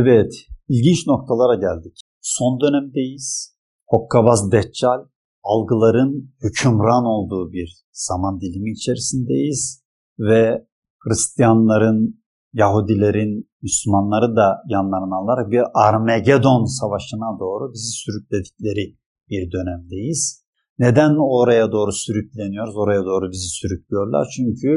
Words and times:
Evet, 0.00 0.32
ilginç 0.68 1.06
noktalara 1.06 1.54
geldik. 1.54 2.00
Son 2.20 2.60
dönemdeyiz. 2.60 3.56
Hokkabaz 3.86 4.52
Deccal 4.52 5.00
algıların 5.42 6.34
hükümran 6.42 7.04
olduğu 7.04 7.52
bir 7.52 7.84
zaman 7.92 8.40
dilimi 8.40 8.70
içerisindeyiz 8.70 9.84
ve 10.18 10.66
Hristiyanların, 10.98 12.22
Yahudilerin, 12.52 13.50
Müslümanları 13.62 14.36
da 14.36 14.62
yanlarına 14.68 15.16
alarak 15.16 15.50
bir 15.50 15.62
Armagedon 15.74 16.64
savaşına 16.64 17.40
doğru 17.40 17.72
bizi 17.72 17.90
sürükledikleri 17.90 18.96
bir 19.30 19.52
dönemdeyiz. 19.52 20.44
Neden 20.78 21.14
oraya 21.40 21.72
doğru 21.72 21.92
sürükleniyoruz? 21.92 22.76
Oraya 22.76 23.04
doğru 23.04 23.30
bizi 23.30 23.48
sürüklüyorlar. 23.48 24.28
Çünkü 24.36 24.68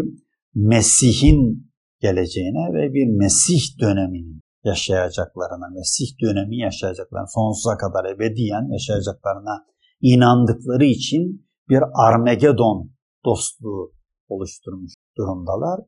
Mesih'in 0.56 1.72
geleceğine 2.00 2.74
ve 2.74 2.94
bir 2.94 3.08
Mesih 3.18 3.80
döneminin 3.80 4.41
yaşayacaklarına, 4.64 5.68
Mesih 5.74 6.08
dönemi 6.22 6.58
yaşayacaklarına, 6.58 7.28
sonsuza 7.28 7.78
kadar 7.78 8.06
ebediyen 8.06 8.72
yaşayacaklarına 8.72 9.66
inandıkları 10.02 10.86
için 10.86 11.48
bir 11.70 11.84
Armagedon 11.94 12.92
dostluğu 13.26 13.92
oluşturmuş 14.30 14.94
durumdalar. 15.18 15.80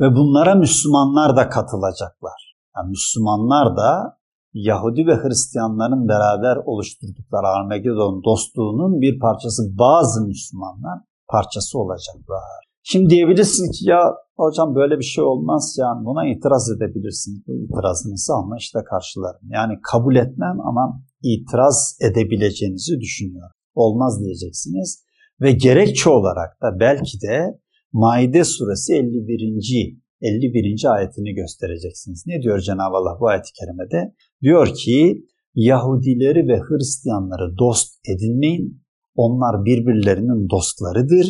Ve 0.00 0.14
bunlara 0.16 0.54
Müslümanlar 0.54 1.36
da 1.36 1.48
katılacaklar. 1.48 2.56
Yani 2.76 2.88
Müslümanlar 2.88 3.76
da 3.76 4.18
Yahudi 4.52 5.06
ve 5.06 5.16
Hristiyanların 5.16 6.08
beraber 6.08 6.56
oluşturdukları 6.56 7.46
Armagedon 7.46 8.24
dostluğunun 8.24 9.00
bir 9.00 9.18
parçası 9.18 9.62
bazı 9.78 10.26
Müslümanlar 10.26 10.98
parçası 11.28 11.78
olacaklar. 11.78 12.71
Şimdi 12.82 13.10
diyebilirsiniz 13.10 13.78
ki 13.78 13.90
ya 13.90 14.00
hocam 14.36 14.74
böyle 14.74 14.98
bir 14.98 15.04
şey 15.04 15.24
olmaz 15.24 15.76
yani 15.80 16.04
buna 16.04 16.28
itiraz 16.28 16.70
edebilirsiniz. 16.70 17.46
Bu 17.46 17.52
itirazınızı 17.54 18.32
anlayışla 18.34 18.84
karşılarım. 18.84 19.46
Yani 19.50 19.74
kabul 19.92 20.16
etmem 20.16 20.60
ama 20.60 21.02
itiraz 21.22 21.98
edebileceğinizi 22.00 23.00
düşünüyorum. 23.00 23.56
Olmaz 23.74 24.20
diyeceksiniz. 24.24 25.04
Ve 25.40 25.52
gerekçe 25.52 26.10
olarak 26.10 26.62
da 26.62 26.80
belki 26.80 27.20
de 27.20 27.58
Maide 27.92 28.44
suresi 28.44 28.94
51. 28.94 30.02
51. 30.20 30.94
ayetini 30.94 31.34
göstereceksiniz. 31.34 32.24
Ne 32.26 32.42
diyor 32.42 32.58
Cenab-ı 32.58 32.96
Allah 32.96 33.20
bu 33.20 33.28
ayet-i 33.28 33.52
kerimede? 33.52 34.14
Diyor 34.42 34.74
ki 34.74 35.26
Yahudileri 35.54 36.48
ve 36.48 36.60
Hristiyanları 36.60 37.58
dost 37.58 37.94
edinmeyin. 38.08 38.82
Onlar 39.14 39.64
birbirlerinin 39.64 40.48
dostlarıdır. 40.50 41.26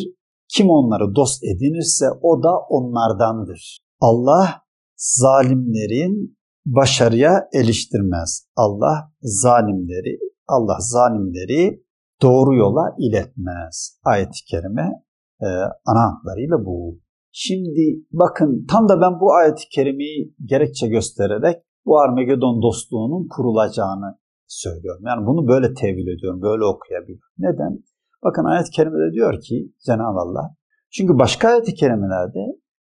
Kim 0.55 0.69
onları 0.69 1.15
dost 1.15 1.43
edinirse 1.43 2.05
o 2.21 2.43
da 2.43 2.57
onlardandır. 2.69 3.79
Allah 4.01 4.61
zalimlerin 4.95 6.37
başarıya 6.65 7.49
eriştirmez. 7.53 8.47
Allah 8.55 9.11
zalimleri 9.21 10.19
Allah 10.47 10.77
zalimleri 10.79 11.83
doğru 12.21 12.55
yola 12.55 12.95
iletmez. 12.99 13.99
Ayet-i 14.03 14.45
kerime 14.51 15.03
e, 15.41 15.47
ana 15.85 16.11
hatlarıyla 16.11 16.65
bu. 16.65 16.99
Şimdi 17.31 18.05
bakın 18.11 18.65
tam 18.69 18.89
da 18.89 19.01
ben 19.01 19.19
bu 19.19 19.33
ayet-i 19.33 19.69
kerimeyi 19.69 20.35
gerekçe 20.45 20.87
göstererek 20.87 21.55
bu 21.85 21.99
Armagedon 21.99 22.61
dostluğunun 22.61 23.27
kurulacağını 23.27 24.17
söylüyorum. 24.47 25.03
Yani 25.05 25.25
bunu 25.27 25.47
böyle 25.47 25.73
tevil 25.73 26.17
ediyorum, 26.17 26.41
böyle 26.41 26.65
okuyabiliyorum. 26.65 27.29
Neden? 27.37 27.83
Bakın 28.23 28.43
ayet-i 28.45 28.71
kerimede 28.71 29.13
diyor 29.13 29.41
ki 29.41 29.73
Cenab-ı 29.85 30.19
Allah, 30.19 30.55
çünkü 30.91 31.19
başka 31.19 31.47
ayet-i 31.47 31.73
kerimelerde 31.73 32.39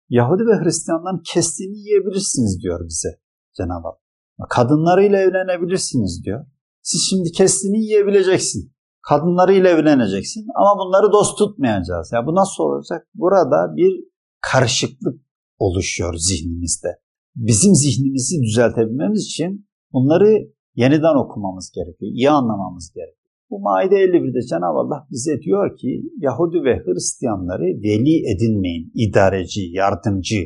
Yahudi 0.10 0.44
ve 0.44 0.64
Hristiyanların 0.64 1.22
kestiğini 1.34 1.78
yiyebilirsiniz 1.78 2.62
diyor 2.64 2.80
bize 2.88 3.10
Cenab-ı 3.58 3.88
Allah. 3.88 4.48
Kadınlarıyla 4.50 5.18
evlenebilirsiniz 5.18 6.24
diyor. 6.26 6.46
Siz 6.82 7.02
şimdi 7.10 7.32
kestiğini 7.32 7.80
yiyebileceksin. 7.80 8.74
Kadınlarıyla 9.10 9.70
evleneceksin 9.70 10.48
ama 10.56 10.80
bunları 10.80 11.12
dost 11.12 11.38
tutmayacağız. 11.38 12.12
Ya 12.14 12.26
bu 12.28 12.36
nasıl 12.36 12.64
olacak? 12.64 13.08
Burada 13.14 13.76
bir 13.76 14.04
karışıklık 14.42 15.22
oluşuyor 15.60 16.14
zihnimizde. 16.18 16.88
Bizim 17.36 17.76
zihnimizi 17.76 18.42
düzeltebilmemiz 18.42 19.24
için 19.26 19.70
bunları 19.94 20.30
yeniden 20.76 21.16
okumamız 21.16 21.72
gerekiyor, 21.76 22.12
iyi 22.12 22.30
anlamamız 22.30 22.92
gerekiyor. 22.96 23.17
Bu 23.50 23.60
Maide 23.60 23.96
51'de 23.96 24.42
Cenab-ı 24.50 24.80
Allah 24.80 25.08
bize 25.12 25.42
diyor 25.42 25.78
ki 25.78 26.04
Yahudi 26.18 26.58
ve 26.64 26.84
Hristiyanları 26.86 27.64
veli 27.64 28.16
edinmeyin, 28.32 28.92
idareci, 28.96 29.62
yardımcı, 29.72 30.42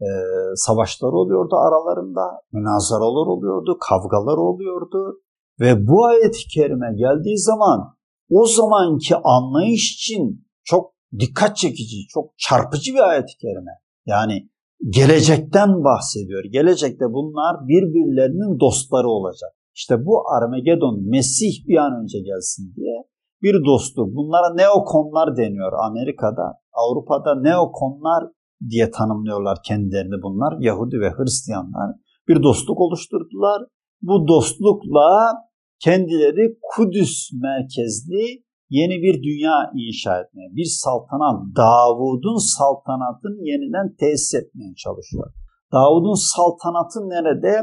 e, 0.00 0.08
savaşlar 0.54 1.12
oluyordu 1.12 1.56
aralarında, 1.56 2.40
münazaralar 2.52 3.26
oluyordu, 3.26 3.78
kavgalar 3.88 4.36
oluyordu. 4.36 5.20
Ve 5.60 5.86
bu 5.86 6.04
ayet-i 6.06 6.48
kerime 6.54 6.90
geldiği 6.96 7.38
zaman 7.38 7.94
o 8.32 8.46
zamanki 8.46 9.14
anlayış 9.24 9.94
için 9.94 10.46
çok 10.64 10.92
dikkat 11.18 11.56
çekici, 11.56 12.06
çok 12.08 12.24
çarpıcı 12.38 12.94
bir 12.94 13.08
ayet-i 13.10 13.36
kerime. 13.42 13.74
Yani 14.06 14.48
gelecekten 14.88 15.70
bahsediyor. 15.84 16.44
Gelecekte 16.44 17.04
bunlar 17.04 17.68
birbirlerinin 17.68 18.60
dostları 18.60 19.08
olacak. 19.08 19.52
İşte 19.74 19.94
bu 20.06 20.14
Armagedon, 20.36 20.96
Mesih 21.10 21.54
bir 21.68 21.76
an 21.76 22.02
önce 22.02 22.18
gelsin 22.20 22.74
diye 22.76 22.96
bir 23.42 23.64
dostluk. 23.64 24.08
Bunlara 24.16 24.54
neokonlar 24.54 25.36
deniyor 25.36 25.72
Amerika'da. 25.88 26.46
Avrupa'da 26.72 27.40
neokonlar 27.40 28.24
diye 28.70 28.90
tanımlıyorlar 28.90 29.58
kendilerini 29.64 30.22
bunlar. 30.22 30.54
Yahudi 30.60 30.96
ve 31.00 31.10
Hristiyanlar 31.16 31.90
bir 32.28 32.42
dostluk 32.42 32.80
oluşturdular. 32.80 33.62
Bu 34.02 34.28
dostlukla 34.28 35.34
kendileri 35.84 36.58
Kudüs 36.62 37.30
merkezli 37.32 38.44
yeni 38.70 39.02
bir 39.02 39.22
dünya 39.22 39.56
inşa 39.74 40.20
etmeye, 40.20 40.48
bir 40.56 40.64
saltanat, 40.64 41.56
Davud'un 41.56 42.38
saltanatını 42.56 43.38
yeniden 43.50 43.96
tesis 44.00 44.34
etmeye 44.34 44.74
çalışıyor. 44.76 45.32
Davud'un 45.72 46.18
saltanatı 46.34 47.00
nerede? 47.00 47.54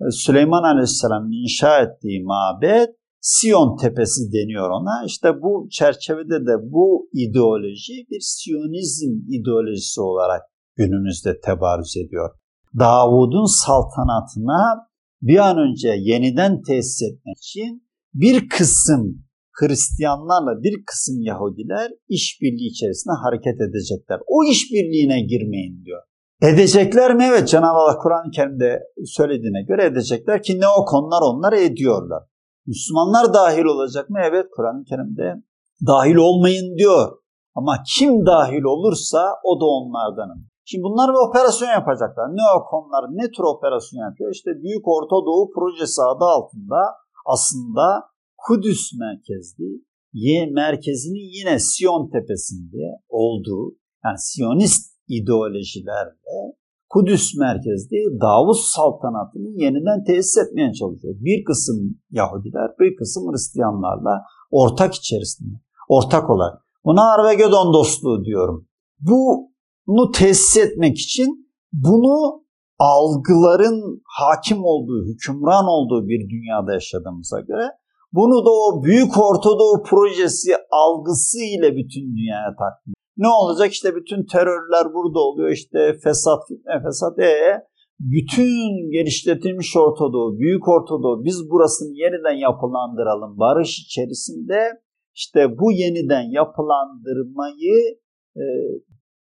E, 0.00 0.10
Süleyman 0.10 0.62
Aleyhisselam'ın 0.62 1.42
inşa 1.44 1.80
ettiği 1.80 2.24
mabet 2.24 2.88
Siyon 3.20 3.76
tepesi 3.76 4.32
deniyor 4.32 4.70
ona. 4.70 5.04
İşte 5.06 5.42
bu 5.42 5.68
çerçevede 5.70 6.46
de 6.46 6.72
bu 6.72 7.08
ideoloji 7.12 8.06
bir 8.10 8.20
Siyonizm 8.20 9.12
ideolojisi 9.28 10.00
olarak 10.00 10.42
günümüzde 10.76 11.40
tebarüz 11.40 11.96
ediyor. 11.96 12.30
Davud'un 12.78 13.64
saltanatına 13.64 14.87
bir 15.22 15.38
an 15.38 15.58
önce 15.58 15.88
yeniden 15.98 16.62
tesis 16.62 17.02
etmek 17.02 17.36
için 17.38 17.88
bir 18.14 18.48
kısım 18.48 19.28
Hristiyanlarla 19.60 20.62
bir 20.62 20.84
kısım 20.86 21.20
Yahudiler 21.20 21.90
işbirliği 22.08 22.70
içerisinde 22.70 23.14
hareket 23.24 23.60
edecekler. 23.60 24.18
O 24.26 24.44
işbirliğine 24.44 25.20
girmeyin 25.20 25.84
diyor. 25.84 26.02
Edecekler 26.42 27.14
mi? 27.14 27.24
Evet 27.30 27.48
Cenab-ı 27.48 27.78
Allah 27.78 27.98
Kur'an-ı 27.98 28.30
Kerim'de 28.30 28.82
söylediğine 29.04 29.62
göre 29.62 29.84
edecekler 29.84 30.42
ki 30.42 30.60
ne 30.60 30.68
o 30.68 30.84
konular 30.84 31.22
onlar 31.22 31.52
ediyorlar. 31.52 32.22
Müslümanlar 32.66 33.34
dahil 33.34 33.64
olacak 33.64 34.10
mı? 34.10 34.18
Evet 34.30 34.46
Kur'an-ı 34.56 34.84
Kerim'de 34.84 35.34
dahil 35.86 36.14
olmayın 36.14 36.76
diyor. 36.78 37.12
Ama 37.54 37.82
kim 37.96 38.26
dahil 38.26 38.62
olursa 38.62 39.18
o 39.44 39.60
da 39.60 39.64
onlardanım. 39.64 40.48
Şimdi 40.70 40.82
bunlar 40.82 41.08
bir 41.12 41.28
operasyon 41.28 41.68
yapacaklar. 41.68 42.26
Neokonlar 42.38 43.04
ne 43.18 43.26
tür 43.34 43.44
operasyon 43.54 44.00
yapıyor? 44.08 44.30
İşte 44.32 44.50
Büyük 44.62 44.88
Orta 44.88 45.16
Doğu 45.26 45.50
Projesi 45.54 46.02
adı 46.02 46.24
altında 46.24 46.80
aslında 47.26 47.84
Kudüs 48.36 48.82
merkezli, 49.04 49.68
merkezinin 50.60 51.28
yine 51.38 51.58
Siyon 51.58 52.10
tepesinde 52.14 52.84
olduğu 53.08 53.76
yani 54.04 54.18
Siyonist 54.18 54.82
ideolojilerle 55.08 56.38
Kudüs 56.88 57.34
merkezli 57.36 57.98
Davut 58.20 58.60
saltanatını 58.76 59.48
yeniden 59.62 60.04
tesis 60.04 60.38
etmeye 60.38 60.72
çalışıyor. 60.72 61.14
Bir 61.18 61.44
kısım 61.44 62.00
Yahudiler, 62.10 62.70
bir 62.80 62.96
kısım 62.96 63.32
Hristiyanlarla 63.32 64.14
ortak 64.50 64.94
içerisinde, 64.94 65.56
ortak 65.88 66.30
olarak. 66.30 66.62
Buna 66.84 67.02
Arvegedon 67.14 67.72
dostluğu 67.74 68.24
diyorum. 68.24 68.68
Bunu 69.88 70.10
tesis 70.10 70.56
etmek 70.56 70.98
için 70.98 71.50
bunu 71.72 72.44
algıların 72.78 74.02
hakim 74.04 74.64
olduğu, 74.64 75.04
hükümran 75.04 75.64
olduğu 75.66 76.08
bir 76.08 76.30
dünyada 76.30 76.72
yaşadığımıza 76.72 77.40
göre 77.40 77.66
bunu 78.12 78.44
da 78.46 78.50
o 78.50 78.84
Büyük 78.84 79.18
Ortadoğu 79.18 79.82
projesi 79.82 80.52
algısı 80.70 81.38
ile 81.38 81.76
bütün 81.76 82.16
dünyaya 82.16 82.50
takdim. 82.58 82.92
Ne 83.16 83.28
olacak 83.28 83.72
işte 83.72 83.94
bütün 83.96 84.26
terörler 84.26 84.94
burada 84.94 85.20
oluyor 85.20 85.50
işte 85.50 85.78
fesat, 86.04 86.40
fitne, 86.48 86.82
fesat. 86.84 87.18
E, 87.18 87.32
bütün 88.00 88.90
genişletilmiş 88.92 89.76
Ortadoğu, 89.76 90.38
Büyük 90.38 90.68
Ortadoğu 90.68 91.24
biz 91.24 91.50
burasını 91.50 91.92
yeniden 91.94 92.38
yapılandıralım 92.46 93.38
barış 93.38 93.78
içerisinde 93.78 94.58
işte 95.14 95.58
bu 95.58 95.72
yeniden 95.72 96.30
yapılandırmayı 96.30 97.98
e, 98.36 98.44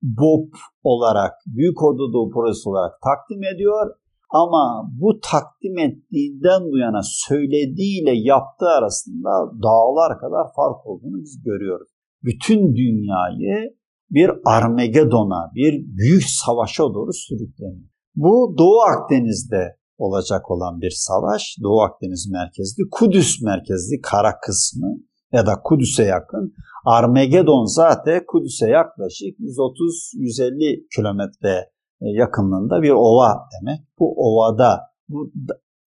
BOP 0.03 0.55
olarak, 0.83 1.33
Büyük 1.47 1.83
Ortadoğu 1.83 2.31
Projesi 2.31 2.69
olarak 2.69 2.93
takdim 3.03 3.43
ediyor. 3.55 3.87
Ama 4.31 4.91
bu 5.01 5.21
takdim 5.21 5.79
ettiğinden 5.79 6.63
bu 6.73 6.79
yana 6.79 7.01
söylediğiyle 7.03 8.13
yaptığı 8.15 8.69
arasında 8.79 9.31
dağlar 9.63 10.19
kadar 10.19 10.45
fark 10.57 10.87
olduğunu 10.87 11.23
biz 11.23 11.43
görüyoruz. 11.45 11.89
Bütün 12.23 12.75
dünyayı 12.77 13.77
bir 14.11 14.31
Armagedon'a, 14.45 15.51
bir 15.55 15.73
büyük 15.97 16.25
savaşa 16.25 16.83
doğru 16.83 17.13
sürükleniyor. 17.13 17.91
Bu 18.17 18.55
Doğu 18.59 18.81
Akdeniz'de 18.81 19.77
olacak 19.99 20.51
olan 20.51 20.81
bir 20.81 20.91
savaş. 20.91 21.57
Doğu 21.63 21.81
Akdeniz 21.81 22.31
merkezli, 22.33 22.83
Kudüs 22.91 23.43
merkezli 23.43 24.01
kara 24.01 24.39
kısmı 24.47 24.97
ya 25.37 25.47
da 25.47 25.63
Kudüs'e 25.65 26.05
yakın. 26.05 26.55
Armagedon 26.85 27.65
zaten 27.65 28.25
Kudüs'e 28.27 28.69
yaklaşık 28.69 29.39
130-150 29.39 30.87
kilometre 30.97 31.55
e, 32.01 32.07
yakınlığında 32.23 32.83
bir 32.83 32.91
ova 32.91 33.49
demek. 33.53 33.81
Bu 33.99 34.15
ovada 34.17 34.81
bu 35.09 35.33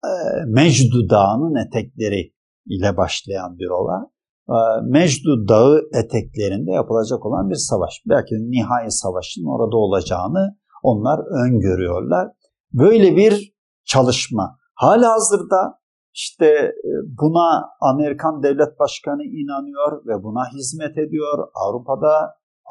e, 0.05 0.13
Mecdu 0.47 1.11
Dağı'nın 1.11 1.67
etekleri 1.67 2.33
ile 2.67 2.97
başlayan 2.97 3.59
bir 3.59 3.69
ova. 3.69 4.11
E, 4.49 4.59
Mecdu 4.83 5.49
Dağı 5.49 5.81
eteklerinde 5.95 6.73
yapılacak 6.73 7.27
olan 7.27 7.51
bir 7.51 7.55
savaş. 7.71 8.03
Belki 8.09 8.35
nihai 8.35 8.91
savaşın 8.91 9.45
orada 9.45 9.77
olacağını 9.77 10.57
onlar 10.83 11.19
öngörüyorlar. 11.45 12.29
Böyle 12.73 13.17
bir 13.17 13.55
çalışma. 13.85 14.57
Hala 14.75 15.13
hazırda 15.13 15.84
işte 16.15 16.47
e, 16.89 16.91
buna 17.21 17.49
Amerikan 17.81 18.43
devlet 18.43 18.79
başkanı 18.79 19.23
inanıyor 19.23 20.07
ve 20.07 20.23
buna 20.23 20.43
hizmet 20.55 20.99
ediyor. 20.99 21.39
Avrupa'da 21.55 22.15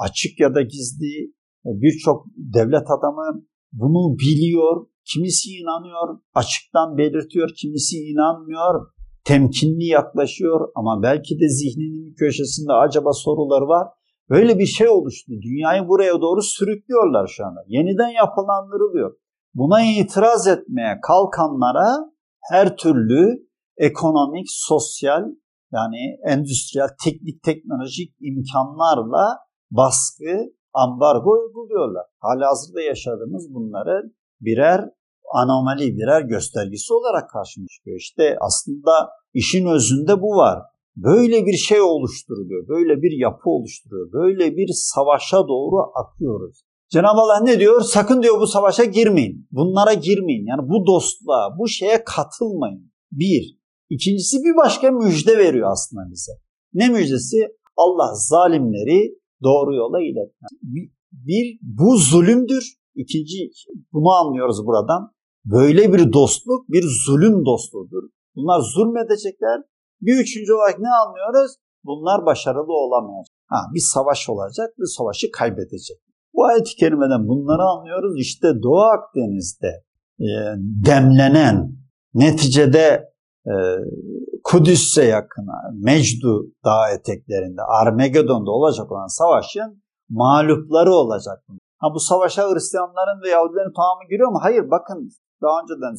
açık 0.06 0.40
ya 0.40 0.56
da 0.56 0.62
gizli 0.62 1.14
e, 1.66 1.70
birçok 1.82 2.26
devlet 2.38 2.88
adamı 2.98 3.44
bunu 3.72 4.18
biliyor. 4.18 4.86
Kimisi 5.14 5.50
inanıyor, 5.50 6.20
açıktan 6.34 6.98
belirtiyor, 6.98 7.50
kimisi 7.62 7.98
inanmıyor. 7.98 8.88
Temkinli 9.26 9.86
yaklaşıyor 9.86 10.70
ama 10.76 11.04
belki 11.04 11.40
de 11.40 11.50
zihninin 11.50 12.16
köşesinde 12.20 12.74
acaba 12.74 13.14
soruları 13.14 13.68
var. 13.68 13.88
Böyle 14.30 14.60
bir 14.60 14.66
şey 14.66 14.90
oluştu. 14.90 15.32
Dünyayı 15.42 15.88
buraya 15.88 16.22
doğru 16.22 16.42
sürüklüyorlar 16.42 17.28
şu 17.28 17.46
anda. 17.46 17.60
Yeniden 17.68 18.10
yapılandırılıyor. 18.10 19.16
Buna 19.54 19.82
itiraz 19.82 20.48
etmeye 20.48 21.00
kalkanlara 21.08 22.13
her 22.50 22.78
türlü 22.78 23.48
ekonomik, 23.78 24.46
sosyal 24.50 25.24
yani 25.74 26.18
endüstriyel, 26.28 26.88
teknik, 27.04 27.44
teknolojik 27.44 28.16
imkanlarla 28.20 29.38
baskı, 29.72 30.54
ambargo 30.74 31.32
uyguluyorlar. 31.32 32.06
Hala 32.20 32.48
hazırda 32.50 32.82
yaşadığımız 32.82 33.54
bunları 33.54 34.14
birer 34.42 34.90
anomali, 35.34 35.98
birer 35.98 36.22
göstergesi 36.22 36.94
olarak 36.94 37.30
karşımıza 37.30 37.68
çıkıyor. 37.68 37.98
İşte 37.98 38.38
aslında 38.42 39.10
işin 39.34 39.66
özünde 39.66 40.22
bu 40.22 40.38
var. 40.38 40.60
Böyle 40.96 41.46
bir 41.46 41.54
şey 41.54 41.82
oluşturuluyor, 41.82 42.68
böyle 42.68 43.02
bir 43.02 43.12
yapı 43.20 43.50
oluşturuyor, 43.50 44.12
böyle 44.12 44.58
bir 44.58 44.70
savaşa 44.74 45.38
doğru 45.38 45.92
akıyoruz. 45.96 46.64
Cenab-ı 46.90 47.20
Allah 47.20 47.40
ne 47.40 47.60
diyor? 47.60 47.82
Sakın 47.82 48.24
diyor 48.24 48.40
bu 48.40 48.48
savaşa 48.48 48.84
girmeyin. 48.84 49.48
Bunlara 49.52 49.94
girmeyin. 49.94 50.46
Yani 50.46 50.70
bu 50.70 50.86
dostluğa, 50.88 51.58
bu 51.60 51.68
şeye 51.68 52.04
katılmayın. 52.04 52.92
Bir. 53.12 53.58
İkincisi 53.90 54.38
bir 54.38 54.58
başka 54.58 54.92
müjde 54.92 55.38
veriyor 55.38 55.72
aslında 55.72 56.02
bize. 56.12 56.32
Ne 56.74 56.90
müjdesi? 56.90 57.48
Allah 57.78 58.14
zalimleri 58.16 59.20
doğru 59.44 59.76
yola 59.76 60.02
iletmez. 60.02 60.52
Bir, 60.62 60.92
bir 61.12 61.60
bu 61.62 61.98
zulümdür. 61.98 62.74
İkinci 62.96 63.50
bunu 63.94 64.12
anlıyoruz 64.12 64.66
buradan. 64.66 65.14
Böyle 65.46 65.94
bir 65.94 66.14
dostluk 66.14 66.70
bir 66.70 66.84
zulüm 67.06 67.46
dostluğudur. 67.46 68.04
Bunlar 68.36 68.60
zulmedecekler. 68.60 69.62
Bir 70.02 70.14
üçüncü 70.22 70.54
olarak 70.54 70.80
ne 70.80 70.90
anlıyoruz? 70.90 71.52
Bunlar 71.84 72.26
başarılı 72.26 72.74
olamayacak. 72.74 73.36
Ha, 73.48 73.58
bir 73.74 73.80
savaş 73.94 74.30
olacak, 74.30 74.74
bir 74.80 74.86
savaşı 74.98 75.32
kaybedecek. 75.32 75.98
Bu 76.34 76.46
ayet-i 76.46 76.76
kerimeden 76.76 77.28
bunları 77.28 77.62
anlıyoruz. 77.62 78.20
İşte 78.20 78.48
Doğu 78.64 78.82
Akdeniz'de 78.82 79.84
e, 80.20 80.28
demlenen, 80.88 81.72
neticede 82.14 83.14
e, 83.46 83.54
Kudüs'e 84.44 85.04
yakına, 85.04 85.58
Mecdu 85.74 86.46
dağ 86.66 86.90
eteklerinde, 86.90 87.62
Armagedon'da 87.62 88.52
olacak 88.52 88.92
olan 88.92 89.08
savaşın 89.08 89.84
mağlupları 90.10 90.92
olacak. 90.94 91.44
Ha 91.78 91.88
bu 91.94 92.00
savaşa 92.00 92.44
Hristiyanların 92.44 93.22
ve 93.24 93.30
Yahudilerin 93.30 93.74
tamamı 93.76 94.04
giriyor 94.10 94.32
mu? 94.32 94.40
Hayır 94.42 94.70
bakın 94.72 95.10
daha 95.42 95.62
önceden 95.62 95.96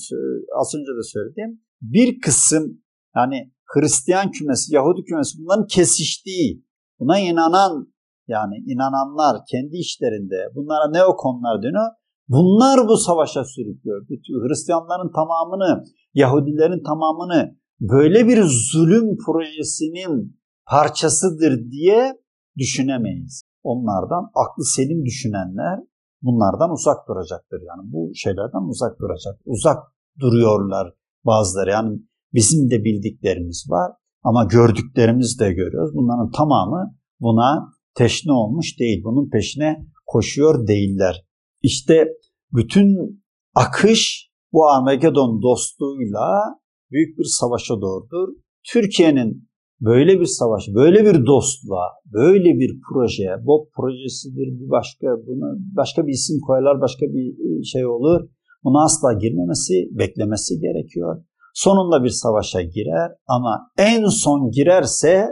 az 0.60 0.74
önce 0.74 0.92
de 0.98 1.02
söylediğim 1.02 1.60
bir 1.82 2.20
kısım 2.20 2.80
yani 3.16 3.52
Hristiyan 3.66 4.30
kümesi, 4.30 4.74
Yahudi 4.74 5.04
kümesi 5.04 5.38
bunların 5.38 5.66
kesiştiği, 5.66 6.64
buna 6.98 7.18
inanan 7.18 7.93
yani 8.28 8.54
inananlar 8.66 9.36
kendi 9.50 9.76
işlerinde 9.76 10.36
bunlara 10.54 10.90
neokonlar 10.90 11.62
deniyor. 11.62 11.90
Bunlar 12.28 12.88
bu 12.88 12.96
savaşa 12.96 13.44
sürüklüyor. 13.44 14.06
Bütün 14.08 14.34
Hristiyanların 14.48 15.12
tamamını, 15.12 15.84
Yahudilerin 16.14 16.82
tamamını 16.82 17.56
böyle 17.80 18.26
bir 18.28 18.42
zulüm 18.72 19.16
projesinin 19.26 20.40
parçasıdır 20.66 21.70
diye 21.70 22.12
düşünemeyiz. 22.58 23.42
Onlardan 23.62 24.30
aklı 24.34 24.64
selim 24.64 25.04
düşünenler 25.04 25.78
bunlardan 26.22 26.70
uzak 26.70 27.08
duracaktır. 27.08 27.60
Yani 27.68 27.92
bu 27.92 28.10
şeylerden 28.14 28.68
uzak 28.68 29.00
duracak. 29.00 29.40
Uzak 29.44 29.78
duruyorlar 30.20 30.92
bazıları. 31.24 31.70
Yani 31.70 32.00
bizim 32.32 32.70
de 32.70 32.84
bildiklerimiz 32.84 33.66
var 33.70 33.92
ama 34.22 34.44
gördüklerimiz 34.44 35.40
de 35.40 35.52
görüyoruz. 35.52 35.94
Bunların 35.94 36.30
tamamı 36.30 36.94
buna 37.20 37.68
teşne 37.94 38.32
olmuş 38.32 38.80
değil. 38.80 39.02
Bunun 39.04 39.30
peşine 39.30 39.86
koşuyor 40.06 40.66
değiller. 40.66 41.24
İşte 41.62 42.08
bütün 42.52 42.88
akış 43.54 44.30
bu 44.52 44.68
Armageddon 44.68 45.42
dostluğuyla 45.42 46.28
büyük 46.90 47.18
bir 47.18 47.24
savaşa 47.24 47.74
doğrudur. 47.80 48.28
Türkiye'nin 48.72 49.48
böyle 49.80 50.20
bir 50.20 50.26
savaş, 50.26 50.68
böyle 50.74 51.04
bir 51.04 51.26
dostluğa, 51.26 51.88
böyle 52.12 52.58
bir 52.58 52.80
projeye, 52.88 53.46
BOP 53.46 53.72
projesidir, 53.76 54.60
bir 54.60 54.70
başka 54.70 55.06
buna 55.06 55.58
başka 55.76 56.06
bir 56.06 56.12
isim 56.12 56.40
koyarlar, 56.46 56.80
başka 56.80 57.06
bir 57.06 57.64
şey 57.64 57.86
olur. 57.86 58.20
Buna 58.64 58.84
asla 58.84 59.12
girmemesi, 59.12 59.74
beklemesi 59.90 60.60
gerekiyor. 60.60 61.24
Sonunda 61.54 62.04
bir 62.04 62.08
savaşa 62.08 62.62
girer 62.62 63.10
ama 63.28 63.70
en 63.78 64.06
son 64.06 64.50
girerse 64.50 65.26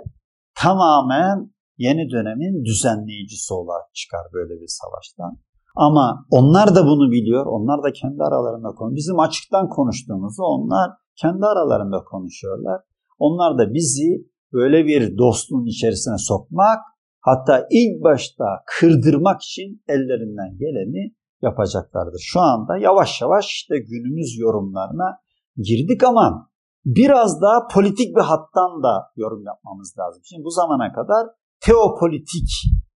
tamamen 0.54 1.51
yeni 1.78 2.10
dönemin 2.10 2.64
düzenleyicisi 2.64 3.54
olarak 3.54 3.94
çıkar 3.94 4.26
böyle 4.32 4.60
bir 4.60 4.68
savaştan. 4.68 5.38
Ama 5.76 6.26
onlar 6.30 6.74
da 6.74 6.86
bunu 6.86 7.10
biliyor. 7.10 7.46
Onlar 7.46 7.82
da 7.82 7.92
kendi 7.92 8.22
aralarında 8.22 8.68
konuşuyor. 8.68 8.96
Bizim 8.96 9.18
açıktan 9.18 9.68
konuştuğumuzu 9.68 10.42
onlar 10.42 10.90
kendi 11.16 11.46
aralarında 11.46 12.04
konuşuyorlar. 12.04 12.80
Onlar 13.18 13.58
da 13.58 13.74
bizi 13.74 14.26
böyle 14.52 14.86
bir 14.86 15.18
dostluğun 15.18 15.66
içerisine 15.66 16.18
sokmak 16.18 16.78
Hatta 17.22 17.66
ilk 17.70 18.04
başta 18.04 18.44
kırdırmak 18.66 19.42
için 19.42 19.82
ellerinden 19.88 20.58
geleni 20.58 21.14
yapacaklardır. 21.42 22.20
Şu 22.24 22.40
anda 22.40 22.76
yavaş 22.76 23.22
yavaş 23.22 23.46
işte 23.46 23.78
günümüz 23.78 24.38
yorumlarına 24.38 25.18
girdik 25.56 26.04
ama 26.04 26.50
biraz 26.84 27.42
daha 27.42 27.66
politik 27.74 28.16
bir 28.16 28.20
hattan 28.20 28.82
da 28.82 29.10
yorum 29.16 29.44
yapmamız 29.44 29.94
lazım. 29.98 30.22
Şimdi 30.24 30.44
bu 30.44 30.50
zamana 30.50 30.92
kadar 30.92 31.26
teopolitik 31.66 32.50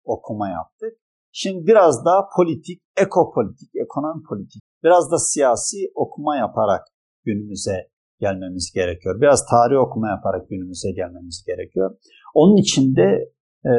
okuma 0.04 0.50
yaptık. 0.50 0.94
Şimdi 1.32 1.68
biraz 1.68 2.06
daha 2.06 2.30
politik, 2.38 2.82
ekopolitik, 2.98 3.70
ekonomi 3.86 4.24
politik, 4.30 4.62
biraz 4.84 5.12
da 5.12 5.18
siyasi 5.18 5.78
okuma 5.96 6.38
yaparak 6.38 6.82
günümüze 7.26 7.78
gelmemiz 8.20 8.72
gerekiyor. 8.76 9.22
Biraz 9.22 9.46
tarih 9.46 9.78
okuma 9.80 10.10
yaparak 10.10 10.50
günümüze 10.50 10.92
gelmemiz 10.92 11.44
gerekiyor. 11.48 11.98
Onun 12.34 12.58
için 12.58 12.96
de 12.96 13.32
e, 13.66 13.74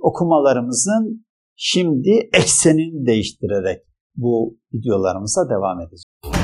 okumalarımızın 0.00 1.26
şimdi 1.56 2.30
eksenini 2.32 3.06
değiştirerek 3.06 3.82
bu 4.16 4.58
videolarımıza 4.74 5.50
devam 5.50 5.80
edeceğiz. 5.80 6.37